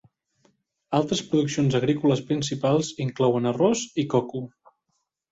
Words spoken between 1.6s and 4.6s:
agrícoles principals inclouen arròs i coco.